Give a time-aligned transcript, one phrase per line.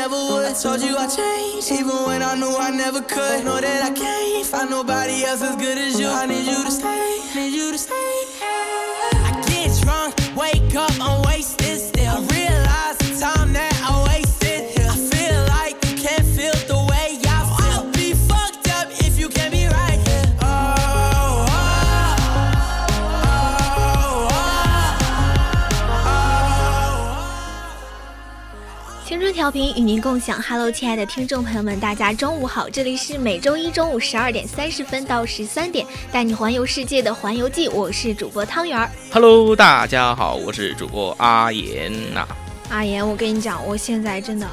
[0.00, 0.56] Never would.
[0.56, 3.44] Told you I changed, even when I knew I never could.
[3.44, 6.08] Know that I can't find nobody else as good as you.
[6.08, 8.29] I need you to stay, need you to stay.
[29.50, 29.76] Oh.
[29.76, 38.88] 与您共享，Hello，亲爱的听众朋友们，大家中午好，这里是每周一中午十二点三十分到十三点带你环游世界的环游记，我是主播汤圆儿。
[39.12, 42.26] Hello，大家好，我是主播阿言呐、
[42.68, 44.46] 阿言，我跟你讲，我现在真的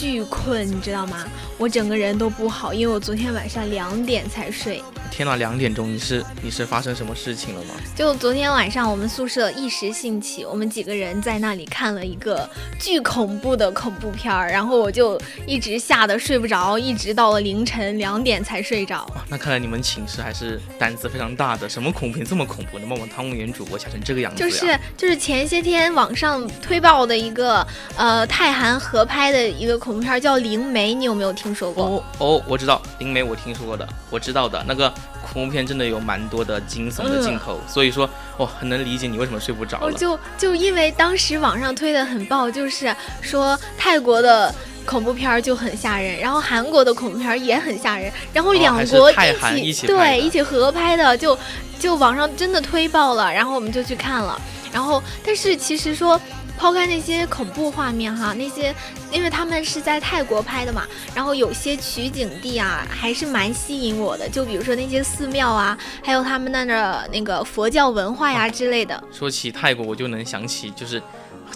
[0.00, 1.26] 巨困，你知道吗？
[1.58, 4.82] 我整个人都不好，因为我昨天晚上两点才睡。
[5.10, 7.74] 天呐，两点钟，你是你是发生什么事情了吗？
[7.94, 19.04] 就昨天晚上，我们宿舍一时兴起，我们几个人在那里看了一个巨恐怖的恐怖片儿，然后我就一直吓得睡不着，一直到了凌晨两点才睡着。
[19.14, 24.38] 哇， 那看来你们寝室还是胆子非常大的，什么恐怖片这么恐怖，能把我们汤圆主播吓成这个样子？
[24.38, 31.84] 就是就是前些天网上推爆的一个呃泰韩合拍的一个恐怖片叫《灵媒》，你有没有听说过？
[31.84, 39.86] 哦哦，我知道灵媒，我听说过的，我知道的那个恐怖片真的有蛮多的惊悚的镜头，所以说我很能理解你为什么睡不着了。
[39.88, 44.54] 哦就就因为当时网上推的很爆，就是说泰国的。
[44.86, 49.12] 恐怖片就很吓人，然后韩国的恐怖片也很吓人，然后两国
[49.54, 51.38] 一起对一起合拍的，就
[51.78, 54.40] 就网上真的推爆了，然后我们就去看了，
[54.72, 56.18] 然后但是其实说
[56.60, 58.74] 抛开那些恐怖画面哈，那些
[59.10, 69.02] 因为他们是在泰国拍的嘛，然后有些取景地啊还是蛮吸引我的，就比如说那些寺庙啊，还有他们那的那个佛教文化呀之类的。
[69.10, 71.02] 说起泰国，我就能想起就是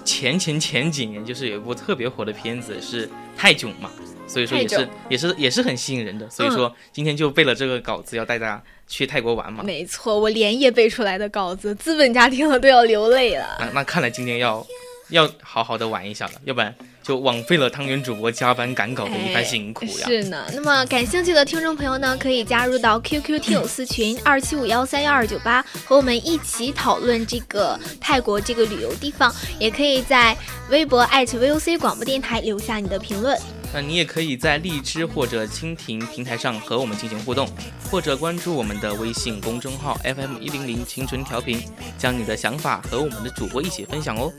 [0.07, 3.91] 前前前几年，就是有一部特别火的片子是泰囧嘛，
[4.27, 6.31] 所以说也是也是也是很吸引人的。
[6.31, 9.63] 所以说今天就背了这个稿子，要带大家去泰国玩嘛。
[9.63, 13.45] 没错，我连夜背出来的稿子，资本家听了都要流泪了。
[13.61, 14.67] 那那看来今天要
[15.09, 19.93] 要好好的玩一下了，要不然就枉费了汤圆主播加班赶稿的一番辛苦呀。
[20.05, 30.35] 哎是呢，那么感兴趣的听众朋友呢，可以加入到 QQ 听友私群二七五幺三幺二九八，和我们一起讨论这个泰国这个旅游地方，也可以在
[30.71, 33.39] 微博 @VOC 广播电台留下你的评论。
[33.73, 37.47] 那你也可以在荔枝或者蜻蜓平台上和我们进行互动，
[37.91, 41.63] 或者关注我们的微信公众号 FM 一零零青春调频，
[41.99, 44.33] 将你的想法和我们的主播一起分享哦。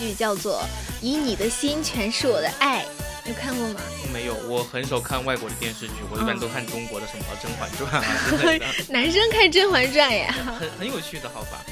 [0.00, 0.62] 剧，叫做
[1.02, 2.82] 《以你的心诠释我的爱》？
[3.28, 3.80] 有看过吗？
[4.12, 10.34] 没有，我很少看外国的电视剧，我一般都看中国的什么《甄嬛传》啊之类的， 男生看《甄嬛传》呀。
[10.58, 11.62] 很很有趣的，好吧？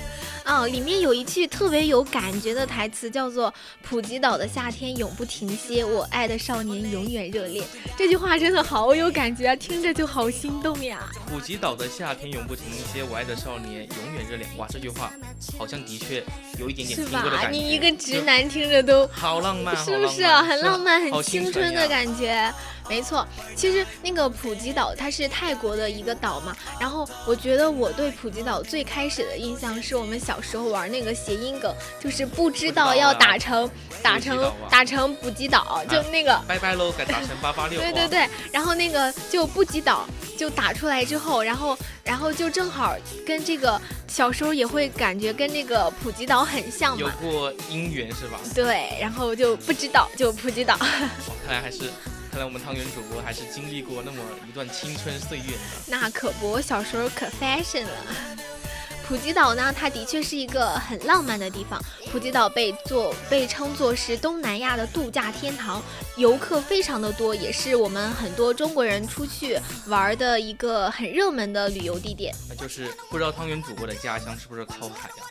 [0.48, 3.52] 哦，里面有一句特别有感觉的台词，叫做
[3.86, 7.62] “普吉岛的夏天永不停歇，我爱的少年永远热烈”。
[7.98, 11.06] 这句话真的好有感觉啊，听着就好心动呀。
[11.28, 14.48] 普吉岛的夏天永不停歇，我爱的少年永远热恋。
[14.56, 15.12] 哇，这句话
[15.58, 16.24] 好像的确
[16.58, 17.20] 有一点点是吧？
[17.20, 17.58] 听过的感觉。
[17.58, 22.50] 你一个直男听着都好浪漫，是不是好很浪漫、很青春春的感觉？
[22.88, 33.70] 没错，其实那个普吉岛它是泰国的一个岛嘛，然后我觉得我对普吉岛最开始的印象是我们小时候玩那个谐音梗，就是不知道要打成
[34.02, 37.79] 打成打成普吉岛，就那个拜拜喽，改打成八八六。
[37.81, 40.06] 对对对，然后那个就不吉岛
[40.37, 42.96] 就打出来之后，然后然后就正好
[43.26, 48.40] 跟这个小时候也会感觉跟那个普吉岛很像嘛，有过姻缘是吧？
[48.55, 50.76] 对，然后就不知道就普吉岛。
[51.46, 51.90] 看来还是。
[52.30, 55.58] 看来我们汤圆主播还是经历过那么一段青春岁月的。
[55.86, 57.90] 那可不，我小时候可 fashion 了。
[59.08, 61.82] 普吉岛呢，它的确是一个很浪漫的地方。
[62.12, 65.82] 普吉岛被做被称作是东南亚的度假天堂，
[66.16, 72.34] 游客非常的多，也是我们很多中国人出去玩的一个很热门的旅游地点。
[72.50, 75.25] 那就是不知道汤圆主播的家乡是不是靠海呀？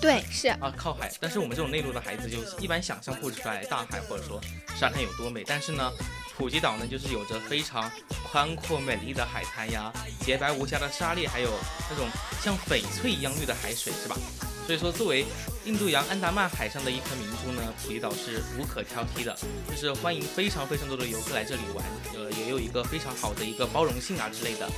[0.00, 1.10] 对，是啊，靠海。
[1.20, 4.40] 但是我们这种内陆的孩子就一般想象不出来大海或者说
[4.78, 5.44] 沙滩有多美。
[5.46, 5.92] 但是呢。
[6.38, 7.90] 普吉岛呢，就是有着非常
[8.30, 11.50] 宽阔美丽的海滩呀，洁白无瑕的沙粒，还有
[11.90, 12.06] 那种
[12.40, 14.16] 像翡翠一样绿的海水，是吧？
[14.64, 15.26] 所以说，作为
[15.64, 19.36] 印度洋安达曼海上的一颗明珠呢，普吉岛是无可挑剔的，
[19.68, 21.84] 就是欢迎非常非常多的游客来这里玩，
[22.14, 24.70] 呃，也有一个非常好的一个包容性啊之类的。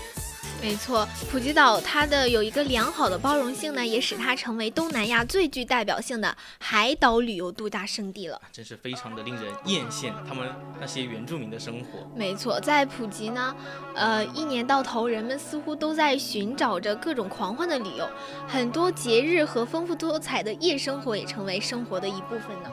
[0.63, 8.41] 没错，普吉岛它的有一个良好的包容性呢，也使它成为东南亚最具代表性的海岛旅游度假胜地了。
[8.53, 10.49] 真是非常的令人艳羡，他们
[10.79, 12.07] 那些原住民的生活。
[12.15, 13.57] 没错，在普吉呢，
[13.95, 18.09] 呃，一年到头人们似乎都在寻找着各种狂欢的理由，
[18.47, 22.71] 很多节日和丰富多彩的夜生活也成为生活的一部分呢。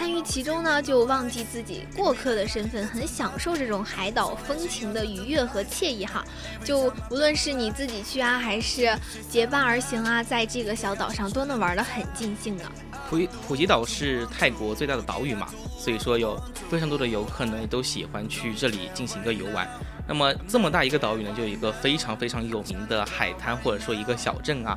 [0.00, 6.24] 参与其中呢，就忘记自己过客的身份，很享受这种海岛风情的愉悦和惬意哈。
[6.64, 8.98] 就无论是你自己去啊，还是
[9.28, 12.64] 结伴而行啊，在这个小岛上都能玩得很尽兴的。
[13.10, 15.48] 普普吉岛是泰国最大的岛屿嘛，
[15.78, 19.68] 所以说有非常多的游客呢，都喜欢去这里进行一个游玩。
[20.10, 24.76] 那么这么大一个岛屿呢，就有一个非常非常有名的海滩，或者说一个小镇啊，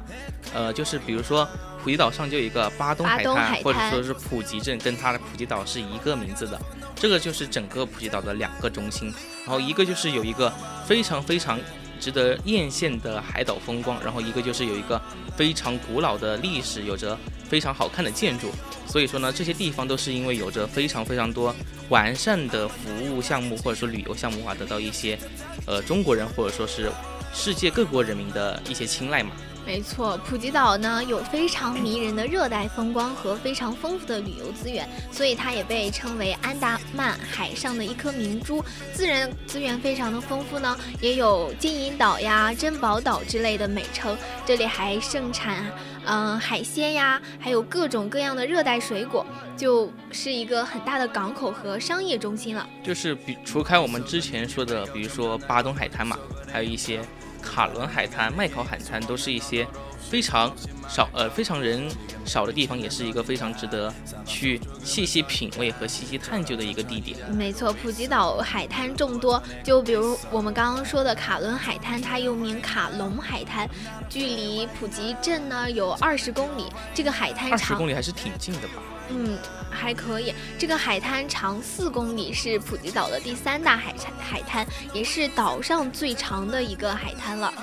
[0.54, 1.48] 呃，就是比如说
[1.82, 6.62] 普吉岛上就有一个巴东海滩，或者说是普吉镇，跟它的普吉岛是一个名字的。
[6.96, 9.12] 这个就是整个普吉岛的两个中心，
[9.44, 10.54] 然后一个就是有一个
[10.86, 11.60] 非常非常
[12.04, 15.02] 值得艳羡的海岛风光，然后一个就是有一个
[15.38, 17.18] 非常古老的历史，有着
[17.48, 18.52] 非常好看的建筑。
[18.86, 21.56] 所以说呢，这些地方都是因为有着非常非常多
[21.88, 25.18] 完善的服务项目或者说旅游项目啊，得到一些
[25.66, 26.92] 呃中国人或者说是
[27.34, 29.32] 世界各国人民的一些青睐嘛。
[29.65, 38.63] 没错，普吉岛呢有非常迷人的热带风光和非常丰富的旅游资源，所以它也被称为安达曼海上的一颗明珠。
[38.94, 44.15] 自然资源非常的丰富呢，也有金银岛呀、珍宝岛之类的美称。
[44.45, 45.65] 这里还盛产
[46.06, 49.25] 嗯海鲜呀，还有各种各样的热带水果，
[49.56, 52.68] 就是一个很大的港口和商业中心了。
[52.83, 56.19] 就是比除开我们之前说的，比如说巴东海滩嘛，
[56.51, 57.01] 还有一些。
[57.44, 59.68] 卡伦海滩、麦考海滩都是一些
[60.10, 60.51] 非常
[60.88, 61.88] 少呃非常人
[62.25, 63.94] 少的地方，也是一个非常值得
[64.25, 67.18] 去细细品味和细细探究的一个地点。
[67.31, 73.69] 没错，普吉岛海滩众多，就比如我们刚刚说的卡伦海滩，它又名卡隆海滩，
[74.10, 76.66] 距离普吉镇呢有二十公里。
[76.94, 78.81] 这个海滩长二十公里还是挺近的吧？
[79.10, 79.38] 嗯，
[79.70, 80.34] 还可以。
[80.58, 87.54] 这个海滩长四公里，是普吉岛的第三大海滩海滩，也是岛上最长的一个海滩了。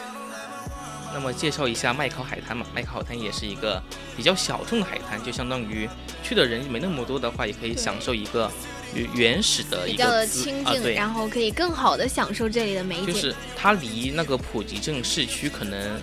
[1.13, 3.83] 那么介绍一下麦考海滩嘛，麦考海滩也是一个
[4.17, 5.89] 比较小众的海滩，就相当于
[6.23, 8.49] 去的人没那么多的话，也可以享受一个
[9.13, 13.07] 原始的一个清静，然后可以更好的享受这里的美景。
[13.07, 16.01] 就是它离那个普吉镇市区可能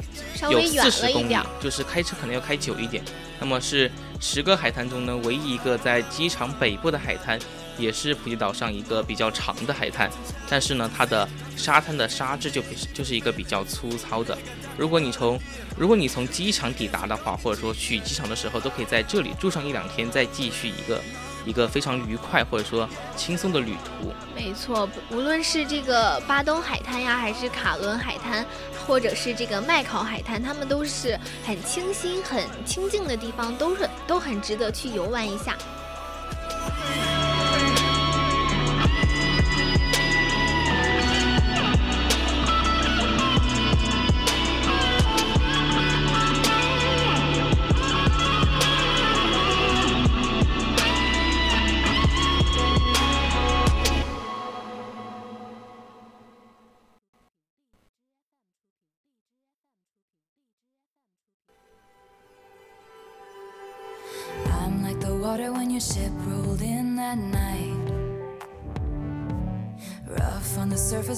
[0.52, 3.02] 有四十公里，就是开车可能要开久一点。
[3.40, 7.40] 那么是十个海滩中呢，唯一一个在机场北部的海滩。
[7.80, 10.10] 也是普吉岛上一个比较长的海滩，
[10.50, 14.36] 但是呢，它的沙滩的沙质就比就是一个比较粗糙的。
[14.76, 15.40] 如果你从
[15.78, 21.00] 如果你从机场抵达的话，或者说去机场的时候，都可以在这里住上一两天，再继续一个
[21.48, 24.12] 一个非常愉快或者说轻松的旅途。
[24.36, 28.46] 没错，无论是这个巴东海滩呀，还是卡伦海滩，
[28.86, 35.56] 或者是这个麦考海滩，他们都是很清新、很清静的地方，都是都很值得去游玩一下。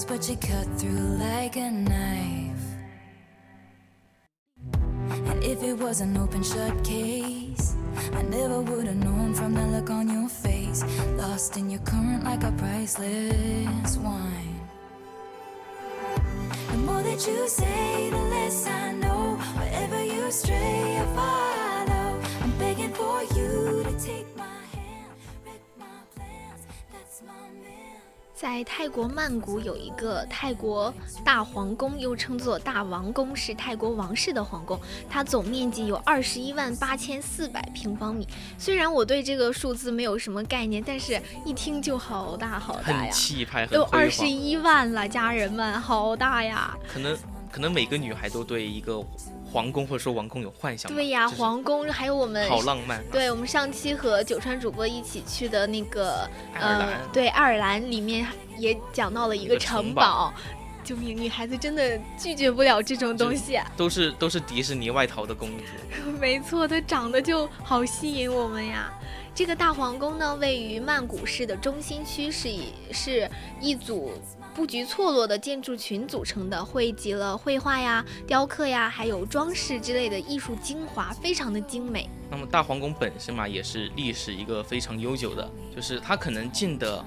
[0.04, 2.66] But you cut through like a knife.
[5.28, 7.74] And if it was an open shut case,
[8.14, 10.84] I never would have known from the look on your face.
[11.16, 14.60] Lost in your current like a priceless wine.
[16.70, 19.36] The more that you say, the less I know.
[19.58, 22.20] Wherever you stray, I follow.
[22.42, 25.12] I'm begging for you to take my hand,
[25.44, 26.62] wreck my plans.
[26.92, 27.89] That's my man.
[28.40, 30.90] 在泰国曼谷有一个泰国
[31.22, 34.80] 大皇宫，又称作大王宫，是泰国王室的皇宫。
[35.10, 38.26] 它总面积有二十一万八千四百平方米。
[38.56, 43.82] 虽然我对这个数字没有什么概念，但是一听就好大好大很呀，气派，很都。
[43.92, 46.74] 二十一万了，家人们，好大呀！
[46.90, 47.14] 可能
[47.52, 49.04] 可能每个女孩都对一个
[49.50, 50.92] 皇宫或者说王宫有幻想。
[50.92, 53.04] 对呀，就是皇宫还有我们好浪漫、啊。
[53.10, 58.26] 对我们上期和九川主播一起去的那个爱尔兰呃，对爱尔兰里面
[58.56, 60.32] 也讲到了一一个个城城堡
[60.82, 61.16] 救命！
[61.16, 63.70] 女孩子真的拒绝不了这种东西、啊。
[63.76, 65.64] 都是都是迪士尼外逃的公主。
[66.20, 68.92] 没错，她长得就好吸引我们呀。
[69.32, 73.30] 这个大皇宫呢，位于曼谷市的中心区，是以是
[73.60, 74.12] 一组
[74.54, 82.08] 布局错落的建筑群组成的，汇集了绘画呀、雕刻呀，还有装饰之类的艺术精华，非常的精美。
[82.30, 87.04] 那么大皇宫本身嘛，也是历史一个非常悠久的，就是它可能建的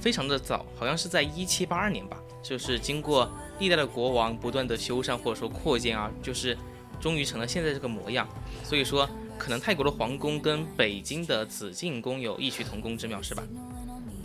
[0.00, 6.56] 非常的早，好像是在一七八二年吧，就是经过历代的国王不断的修缮或者说扩建啊，就是
[7.00, 8.26] 终于成了现在这个模样。
[8.64, 13.42] 所以说，可能泰国的皇宫跟北京的紫禁宫有异曲同工之妙，是吧？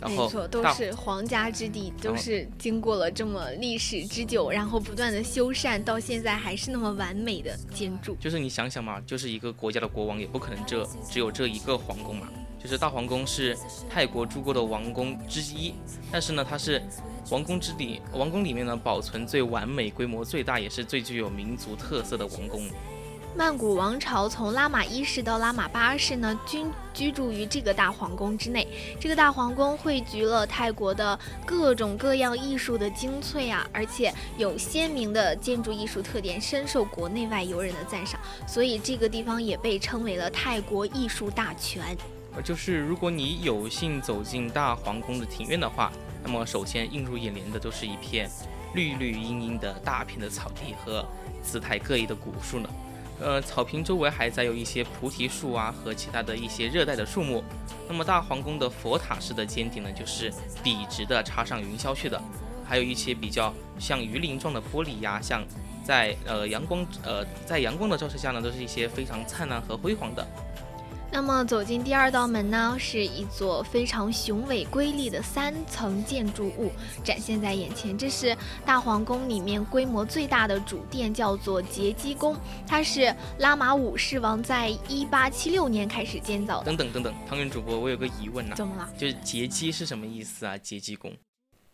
[0.00, 8.16] 然后没错，都是皇家之地，都是经过了这么历史之久，然后不断的修缮，到现在还是那么完美的建筑。
[8.20, 12.28] 就是你想想嘛，就是一个国家的国王，也不可能这只有这一个皇宫嘛。
[12.58, 13.56] 就是大皇宫是
[13.88, 15.72] 泰国诸国的王宫之一，
[16.10, 16.82] 但是呢，它是
[17.30, 22.68] 王宫之地，王宫里面呢保存最完美、规模最大，也是最具有民族特色的王宫。
[23.36, 28.66] 曼谷王朝从拉玛一世到拉玛八世呢，均居住于这个大皇宫之内。
[28.98, 38.18] 这个大皇宫汇聚了泰国的各种各样艺术的精粹啊，而且有鲜明的建筑艺术特点，深受国内外游人的赞赏。
[38.46, 41.94] 所以这个地方也被称为了泰国艺术大全。
[42.34, 45.92] 呃，就是如果你有幸走进大皇宫的庭院的话，
[46.24, 48.30] 那么首先映入眼帘的都是一片
[48.72, 51.06] 绿绿茵茵的大片的草地和
[51.42, 52.66] 姿态各异的古树呢。
[53.20, 57.42] 呃，草坪周围还栽有一些菩提树啊和其他的一些热带的树木。
[57.88, 60.32] 那么大皇宫的佛塔式的尖顶呢，就是
[60.62, 62.20] 笔直的插上云霄去的，
[62.64, 65.42] 还有一些比较像鱼鳞状的玻璃呀，像
[65.84, 70.26] 在呃阳光呃在阳光的照射下呢，都是一些非常灿烂和辉煌的。
[71.10, 76.70] 那么走进第二道门呢，是一座非常雄伟瑰丽的三层建筑物
[77.02, 77.96] 展现在眼前。
[77.96, 78.36] 这是
[78.66, 82.36] 大皇宫里面规模最大的主殿，叫做杰基宫。
[82.66, 86.66] 它是拉玛五世王在一八七六年开始建造的。
[86.66, 88.88] 等等等等，汤圆主播，我有个疑问呐、怎么了？
[88.98, 90.58] 就是杰基是什么意思啊？
[90.58, 91.12] 杰基宫，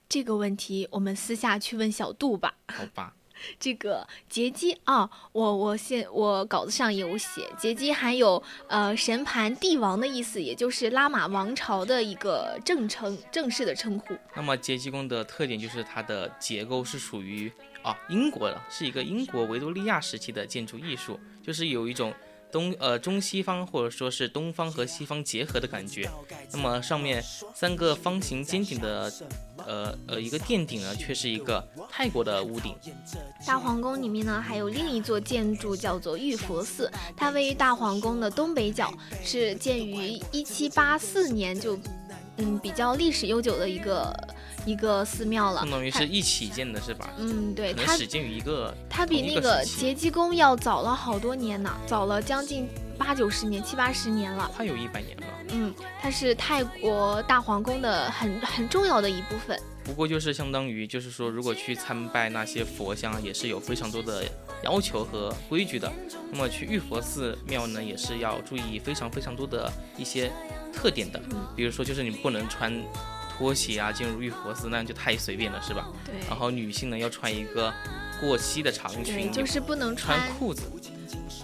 [0.08, 2.54] 这个问题我们私下去问小杜吧。
[2.68, 3.14] 好吧，
[3.58, 14.16] 这个杰基啊，我我现我稿子上有写，杰基还有呃神盘帝王的意思，也就是拉玛王朝的一个正称正式的称呼。
[14.34, 17.50] 那么杰基宫的特点就是它的结构是属于
[17.82, 22.12] 啊英国的，是一个英国维多利亚时期的建筑艺术，就是有一种
[22.52, 26.08] 东呃中西方或者说是东方和西方结合的感觉。
[26.52, 29.10] 那么上面三个方形尖顶的
[29.66, 32.76] 呃呃一个殿顶呢，却是一个泰国的屋顶。
[33.46, 38.92] 大皇宫里面呢，还有另一座建筑叫做玉佛寺，它位于大皇宫的东北角，
[39.24, 41.78] 是建于一七八四年，就
[42.36, 44.14] 嗯比较历史悠久的一个
[44.64, 45.70] 一个寺庙了相。
[45.70, 47.10] 当于是一起建的是吧？
[47.18, 54.50] 嗯，对它始建于一个它比那个时期结基宫要早了好多年呢，早了将近八九十年、七八十年了。
[54.56, 55.26] 它有一百年了。
[55.50, 59.60] 嗯，它是泰国大皇宫的很很重要的一部分。
[59.84, 64.24] 不过就是相当于，就是说，如果去参拜那些佛像啊，也是有非常多的
[64.62, 65.92] 要求和规矩的。
[66.30, 70.30] 那么去玉佛寺庙呢，也是要注意非常非常多的一些
[70.72, 71.20] 特点的。
[71.56, 72.72] 比如说，就是你不能穿
[73.42, 75.88] 拖鞋啊进入玉佛寺，那样就太随便了，是吧？
[76.06, 77.74] 对然后女性呢，要穿一个
[78.20, 80.62] 过膝的长，裙，就是不能穿穿裤子，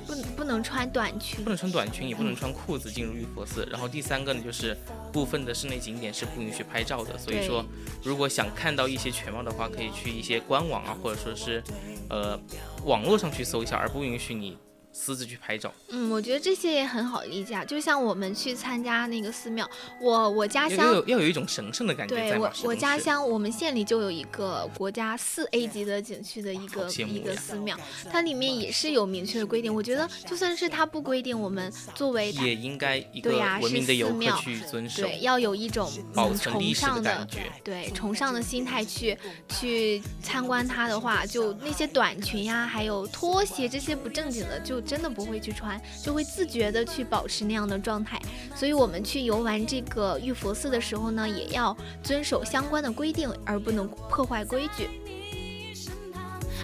[0.06, 1.50] 不不能穿短裙不。
[1.50, 3.66] 能穿短裙，也不能穿裤子进入玉佛寺。
[3.68, 4.76] 然后第三个呢，就是
[5.12, 7.18] 部分的室内景点是不允许拍照的。
[7.18, 7.64] 所以说，
[8.04, 11.60] 如果想看到一些全貌的话，可以去一些官网啊，或者说是
[12.08, 12.38] 呃
[12.84, 14.56] 网络上去搜一下，而不允许你
[15.00, 17.64] 私自去拍照，嗯，我觉得这些也很好理解啊。
[17.64, 19.68] 就像我们去参加那个寺庙，
[20.00, 27.78] 我我家乡要有要有一种神圣的感觉对我我家乡我们县里就有一个国家四 A 级的景区的一个一个寺庙，
[28.10, 29.72] 它里面也是有明确的规定。
[29.72, 37.52] 我觉得就算是它不规定，我们作为也应该一个对呀文明的游客是寺庙去遵守，对要有一种崇存历史的感觉。
[37.62, 39.16] 对崇尚的心态去
[39.48, 48.18] 去参观它的话，就那些短裙呀，还有拖鞋这些不正经的，就真的不会去穿，就会自觉的去保持那样的状态。
[48.54, 54.88] 所以我们去游玩这个玉佛寺的时候呢，也要遵守相关的规定，而不能破坏规矩。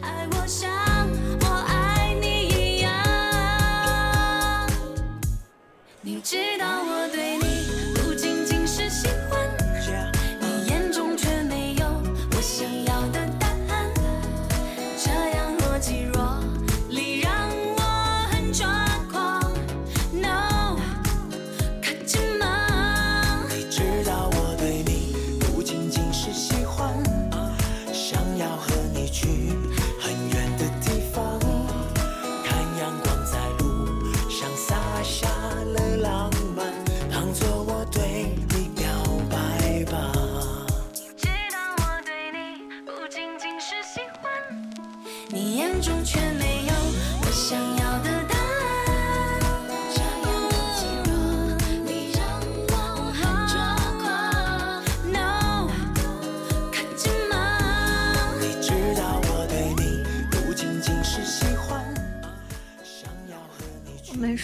[0.01, 0.71] 爱我像
[1.41, 1.84] 我爱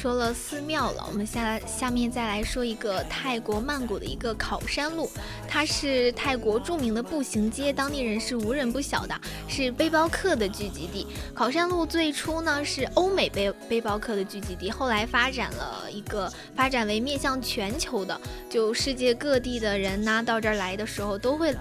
[0.00, 5.10] 说了寺庙了，我们下来下面再来说一个泰国曼谷的一个考山路，
[5.46, 9.14] 它是泰国著名的步行街，当地人是无人不晓的，
[9.46, 11.06] 是背包客的聚集地。
[11.34, 21.54] 考山路最初呢是欧美背背包客的聚集地，后来发展了一个发展为面向全球的，就世界各地的人呢到这儿来的时候都会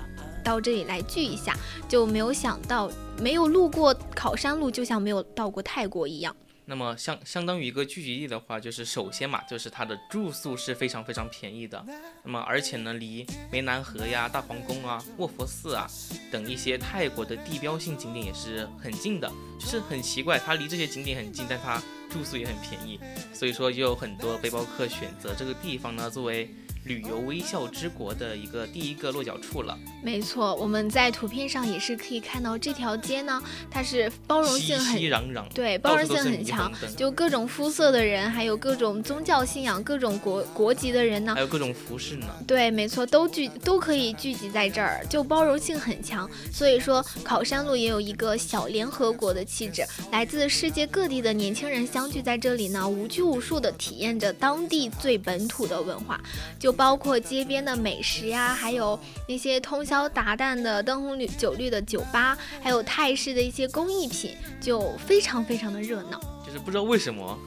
[0.46, 1.54] 到这里来聚一下，
[1.90, 6.34] 就没有想到没有路过考山路，就像没有到过泰国一样。
[6.70, 11.84] 那么相相当于一个聚集地的话，就是首先嘛，就是它的住宿是非常非常便宜的。
[12.24, 15.90] 那么而且呢，离湄南河呀、大皇宫啊、卧佛寺啊
[16.32, 19.28] 等一些泰国的地标性景点也是很近的。
[19.60, 23.00] 就是很奇怪，它离这些景点很近，但它住宿也很便宜，
[23.34, 26.54] 所以说就有很多背包客选择这个地方呢作为
[26.90, 29.78] 旅游微笑之国的一个第一个落脚处了。
[30.02, 42.26] 没错，我们在图片上也是可以看到这条街呢，它是包容性很熙攘攘，对，包容性很强，就各种肤色的人，还有各种宗教信仰、各种国国籍的人呢还，有各种服饰呢。
[42.48, 46.28] 对，没错，都聚都可以聚集在这儿，就包容性很强。
[46.52, 56.20] 所以说，考山路也有一个小联合国的气质，来自世界各地的年轻人相聚在这里呢，无拘无束地体验着当地最本土的文化，
[56.58, 66.18] 就包括街边的美食呀，还有那些通宵达旦的灯红酒绿的酒吧，还有泰式的一些工艺品，就非常非常的热闹。
[66.46, 67.38] 就是不知道为什么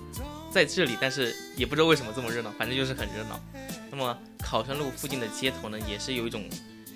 [0.51, 3.40] 在这里，但是也不知道为什么这么热闹，反正就是很热闹。
[3.90, 6.45] 那么考山路附近的街头呢，也是有一种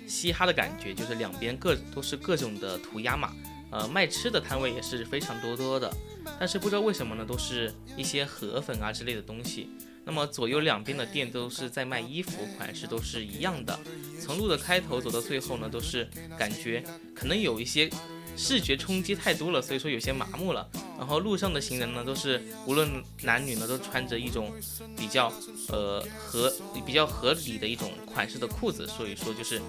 [0.05, 3.33] 嘻哈的感觉，就是两边各都是各种的涂鸦嘛，
[3.71, 5.91] 呃，卖吃的摊位也是非常多多的。
[6.39, 9.71] 但是不知道为什么呢，都是一些河粉啊之类的东西。
[10.07, 13.77] 那么左右两边的店都是在卖衣服，款式都是一样的。
[14.21, 16.81] 从路的开头走到最后呢，都是感觉
[17.13, 17.89] 可能有一些
[18.37, 20.65] 视觉冲击太多了，所以说有些麻木了。
[20.97, 22.89] 然后路上的行人呢，都是无论
[23.23, 24.51] 男女呢，都穿着一种
[24.95, 25.31] 比较
[25.67, 26.51] 呃合
[26.85, 29.61] 比较合理的一种款式的裤子，所以说就是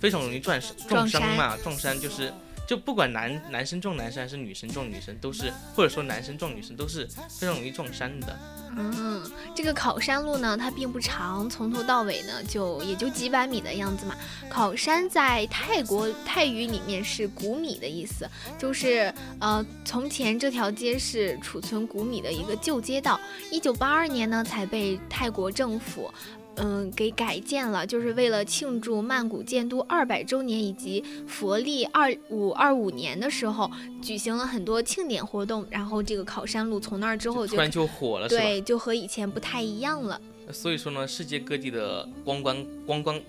[0.00, 2.32] 非常容易撞撞伤嘛，撞衫就是。
[2.70, 8.38] 就不管男男生撞男生还是女生撞女生，都是或者说男生撞女生都是非常容易撞衫的。
[8.76, 14.14] 嗯，这个考山路呢，它并不长，从头到尾呢，就也就几百米的样子嘛。
[14.48, 18.24] 考山在泰国泰语里面是谷米的意思，
[18.56, 23.18] 就是呃，从前这条街是储存谷米的一个旧街道，
[23.50, 26.08] 一九八二年呢才被泰国政府。
[26.56, 33.70] 嗯，给改建了，就是为了庆祝曼谷建都二百周年以及佛历二五二五年的时候，
[34.02, 35.66] 举行了很多庆典活动。
[35.70, 40.20] 然后这个考山路从那儿之后就突然就火了，对，就和以前不太一样了。
[40.52, 43.20] 所以说呢，世界各地的观光观光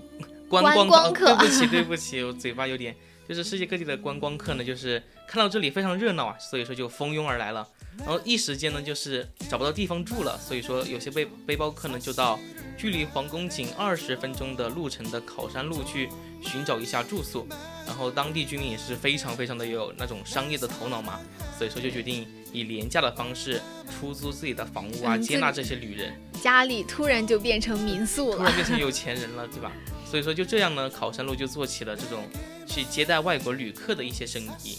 [0.49, 2.95] 观观光客哦对不起对不起， 我嘴巴有点，
[3.29, 7.65] 就是世界各地的观光客呢，就是看到这里非常热闹啊，所以说就蜂拥而来了。
[7.99, 12.39] 然后一时间呢，就是找不到地方住了，所以说有些背背包客呢，就到
[12.77, 16.09] 距离皇宫仅二十分钟的路程的考山路去
[16.41, 17.47] 寻找一下住宿。
[17.85, 21.19] 然后当地居民也是非常非常的有那种商业的头脑嘛，
[21.57, 28.53] 所以说就决定以廉价的方式出租自己的房屋啊，嗯接纳这些旅人，家里突然就变成民宿了突然。
[28.53, 29.71] 变成有钱人了，对吧？
[30.09, 32.27] 所以说就这样呢，考山路就做起了这种
[32.65, 34.77] 去接待外国旅客的一些生意。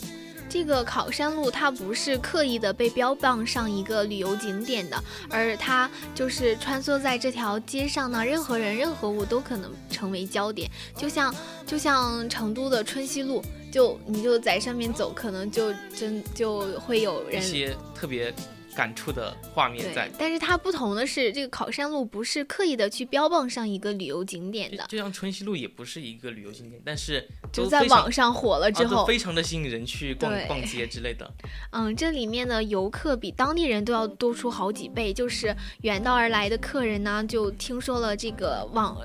[0.52, 10.70] 这个考山路它不是刻意的被标榜上一个旅游景点的，而它就是穿梭在这条街上呢，任何人、任何物都可能成为焦点。
[10.94, 11.34] 就像
[11.66, 18.30] 就像成都的春熙路，就你就在上面走，可能就真就会有人一些特别
[18.74, 20.10] 感触的画面在。。
[20.18, 31.30] 但是它不同的是，这个考山路不是刻意的去标榜上一个旅游景点的，就就像春熙路也不是一个旅游景点，但是就在网上火了之后，非常的吸引人去逛逛街之类的。
[31.72, 38.96] 嗯，这里面的游客比当地人都要多出好几倍，就是远道而来的客人呢，就听说了这个网，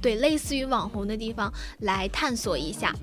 [0.00, 2.94] 对，类似于网红的地方来探索一下。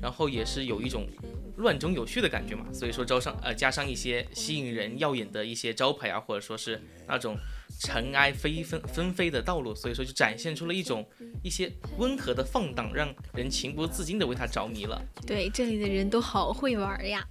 [0.00, 1.06] 然后也是有一种
[1.56, 7.36] 乱中有序的感觉嘛，所以说招商呃加上一些吸引人耀眼的一些招牌啊，或者说是那种
[7.80, 11.06] 尘埃飞纷纷飞的道路，所以说就展现出了一种
[11.42, 15.02] 一些温和的放荡，让人情不自禁的为它着迷了。
[15.26, 17.26] 对，这里的人都好会玩呀。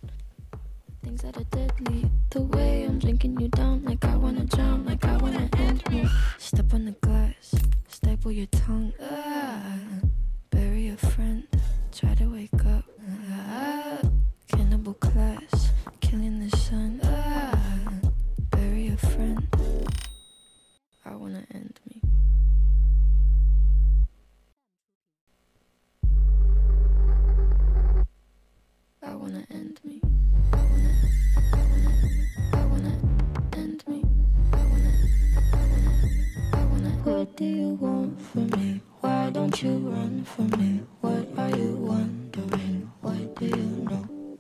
[1.04, 2.06] Things that are deadly.
[2.30, 6.08] The way I'm drinking you down, like I wanna drown, like I wanna end me.
[6.38, 7.56] Step on the glass,
[7.90, 8.94] staple your tongue.
[9.02, 9.81] Ah,
[39.52, 40.80] don't you run from me?
[41.02, 42.90] What are you wondering?
[43.02, 44.38] What do you know?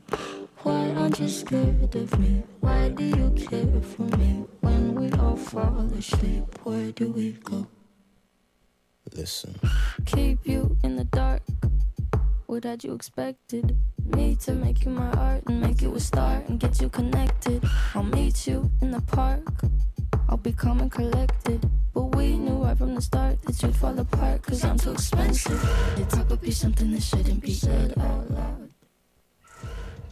[0.63, 2.43] Why aren't you scared of me?
[2.61, 4.45] Why do you care for me?
[4.61, 7.67] When we all fall asleep, where do we go?
[9.13, 9.59] Listen.
[10.05, 11.41] keep you in the dark.
[12.45, 13.75] What had you expected?
[14.15, 17.65] Me to make you my art and make you a star and get you connected.
[17.95, 19.43] I'll meet you in the park.
[20.29, 21.69] I'll be calm and collected.
[21.93, 25.61] But we knew right from the start that you'd fall apart cause I'm too expensive.
[25.97, 28.69] It's probably be something that shouldn't be said out loud.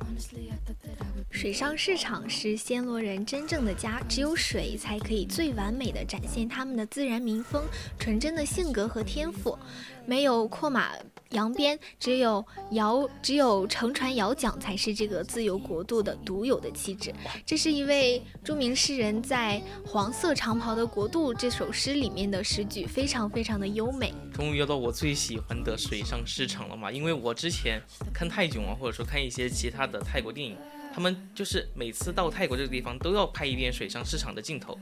[0.02, 1.29] Honestly, I thought that I would.
[1.32, 7.64] 水上市场是暹罗人真正的家，只有水才可以最完美的展现他们的自然民风、
[8.00, 9.58] 纯真的性格和天赋。
[10.08, 10.90] 没有阔马
[11.30, 17.14] 扬鞭，只有摇，只有乘船摇桨，才是这个自由国度的独有的气质。
[17.46, 24.12] 这是一位著名诗人在《黄色长袍的国度》这首诗里面的诗句，非常非常的优美。
[24.34, 27.80] 终于要到我最喜欢的水上市场了嘛，因为我之前
[28.12, 30.58] 看泰囧啊，或者说看一些其他的泰国电影，
[30.94, 34.78] 他们就是每次到泰国这个地方都要拍一遍水上市场的镜头。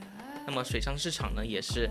[0.46, 1.90] 那么水上市场呢，也是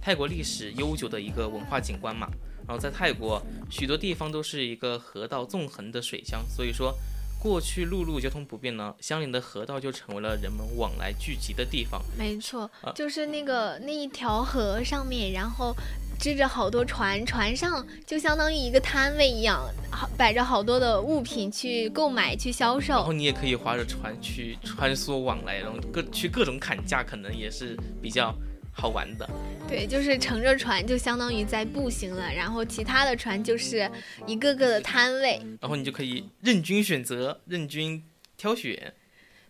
[0.00, 2.28] 泰国历史悠久的一个文化景观嘛。
[2.66, 6.92] 然后在泰国许多地方都是一个河道纵横的水乡，所以说
[7.40, 12.02] 过去陆路交通不便呢，相邻的河道就成为了人们往来聚集的地方。
[12.16, 15.74] 没错啊，就是那个那一条河上面，然后
[16.18, 23.12] 支着好多船，船上就相当于一个摊位一样，好摆着好多的物品去购买、去销售然后。
[23.12, 28.34] 你也可以划着船去穿梭往来，然后各去各种砍价，可能也是比较
[28.72, 29.28] 好玩的。
[29.68, 33.90] 对，就是乘着船就相当于在步行了，然后其他的船就是
[34.26, 35.40] 一个个的摊位。
[35.60, 38.02] 然后你就可以任君选择，任君
[38.36, 38.94] 挑选。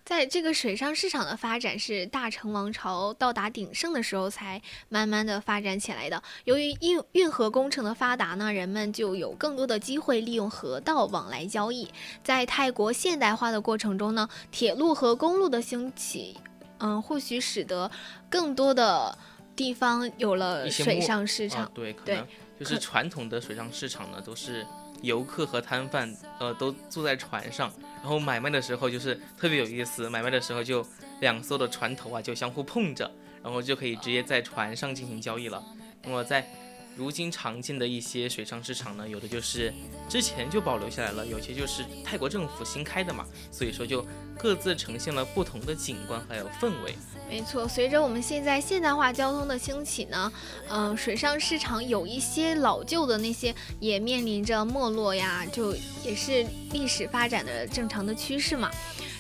[0.07, 6.23] 在这个水上市场的发展是大成王朝到达鼎盛的时候才慢慢的发展起来的。
[6.45, 11.89] 由于运运河工程的发达呢，人们就有更多的机会利用河道往来交易。
[12.23, 16.39] 在泰国现代化的过程中呢，铁路和公路的兴起，
[16.79, 17.91] 嗯，或许使得
[18.31, 19.19] 更多的
[19.57, 21.65] 地方有了水上市场。
[21.65, 22.27] 啊，对，可对能
[22.61, 24.65] 就是传统的水上市场呢，都是
[25.03, 30.87] 游客和摊贩呃都坐在船上，然后买卖的时候就是特别有意思，买卖的时候就
[31.21, 33.11] 两艘的船头啊就相互碰着，
[33.43, 35.63] 然后就可以直接在船上进行交易了。
[36.03, 36.49] 那么在
[36.97, 39.73] 如今常见的一些水上市场呢，有的就是
[40.09, 44.05] 之前就保留下来了，有些就是泰国政府新开的嘛，所以说就
[44.39, 46.95] 各自呈现了不同的景观还有氛围。
[47.29, 50.33] 没错，随着我们现在现代化交通的兴起呢，
[50.71, 58.71] 嗯、水上市场有一些老旧的那些也面临着没落呀，就也是历史发展的正常的趋势嘛。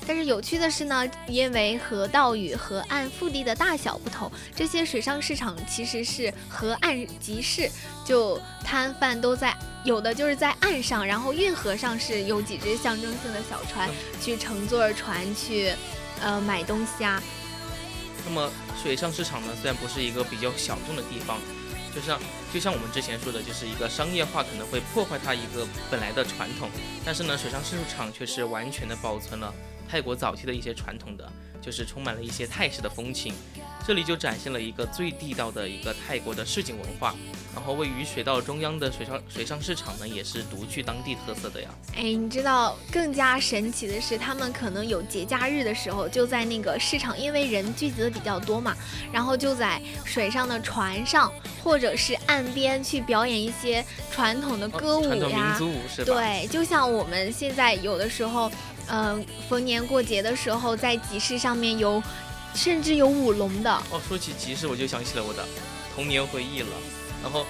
[0.06, 7.68] 但是有趣的是呢，因为河道与河岸腹地的大小不同，这些水上市场其实是河岸集市，
[8.04, 13.90] 就摊贩都在，有的就是在岸上，然后运河上是有几只象征性的小船，
[14.22, 15.72] 去乘坐着船去，
[16.20, 17.20] 呃，买东西啊。
[18.24, 21.38] 那么水上市场呢，虽然不是一个比较小众的地方，
[21.94, 22.20] 就像
[22.54, 26.70] 就像我们之前说的，就是一个商业化可能会破坏它一个本来的传统，
[27.04, 29.52] 但是呢，水上市场却是完全的保存了
[29.88, 33.34] 泰国早期的一些传统的，就是充满了一些泰式的风情。
[33.86, 37.14] 这里就展现了一个最地道的一个泰国的市井文化。
[37.54, 41.70] 然后位于水道中央的水上水上市场呢，也是独具当地特色的呀。
[41.94, 48.76] 哎，你知道更加神奇的是，他们可能有节假日的时候，就在那个市场，因为人聚集的比较多嘛，
[49.10, 55.54] 然后就在水上的船上或者是岸边去表演一些传统的歌舞传统民。
[55.56, 56.12] 族舞是吧？
[56.12, 58.50] 对，就像我们现在有的时候，
[58.88, 62.02] 嗯、逢年过节的时候，在集市上面有，
[62.54, 63.70] 甚至有舞龙的。
[63.90, 65.44] 哦，说起集市，我就想起了我的
[65.94, 66.68] 童年回忆了。
[67.22, 67.46] 然后，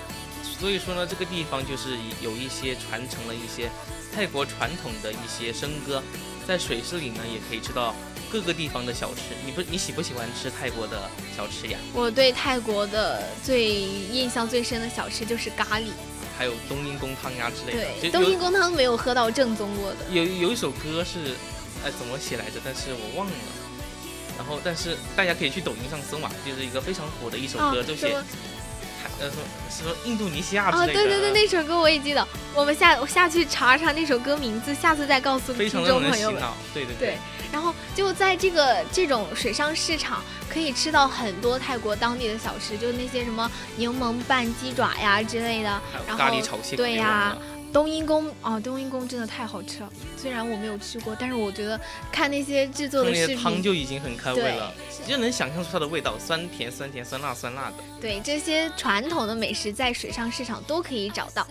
[0.59, 3.71] 所以说呢，这个地方就是有一些传承了一些
[4.15, 6.03] 泰国传统的一些笙歌，
[6.47, 7.95] 在水市里呢也可以吃到
[8.33, 9.21] 各个地方的小吃。
[9.45, 11.79] 你不你喜不喜欢吃泰国的小吃呀？
[11.93, 15.89] 我对泰国的最印象最深的小吃就是咖喱，
[16.37, 17.89] 还有冬阴功汤呀之类的。
[18.01, 19.99] 对，冬阴功汤没有喝到正宗过的。
[20.11, 21.35] 有有一首歌是，
[21.85, 22.61] 哎怎么写来着？
[22.65, 23.33] 但是我忘了。
[24.39, 28.15] 然后，但是大家可以去抖音上搜嘛，就是一个非常火的一首歌，就写
[29.21, 31.03] 呃什么什么印度尼西亚之啊，类的。
[31.03, 32.27] 对对对，那首歌我也记得。
[32.55, 36.43] 我们下我下去查查那首歌名字，下次再告诉听众朋友们。
[36.73, 37.19] 对对对，
[37.53, 45.69] 然后就在这个这种水上市场，可以吃到很多泰国当地的小吃，就那些什么柠檬拌鸡爪呀之类的。
[46.07, 46.77] 然后咖喱炒蟹。
[46.77, 47.37] 对呀呀、
[47.77, 49.93] 冬阴功啊，冬阴功真的太好吃了。
[50.17, 51.79] 虽然我没有吃过，但是我觉得
[52.11, 54.73] 看那些制作的视那些汤频，就已经很开胃了，
[55.07, 57.75] 就能想象出它的味道，酸甜酸甜酸辣酸辣的。
[58.01, 61.47] 对这些传统的美食，在水上市场都可以找到。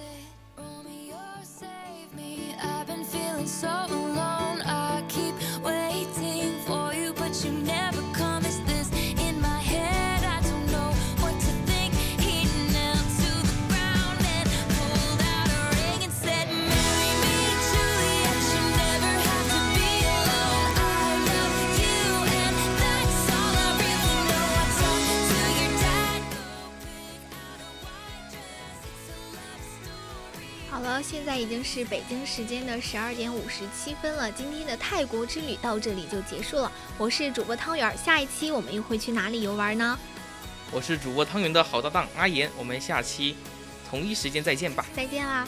[30.95, 36.71] 了，现在已经是北京时间的十二点五十七分了，今天的泰国之旅到这里就结束了。
[36.97, 39.99] 我是主播汤圆儿，下一期我们又会去哪里游玩呢？
[40.71, 43.35] 我是主播汤圆的好搭档阿言，我们下期
[43.89, 44.85] 同一时间再见吧。
[44.95, 45.45] 再见啦！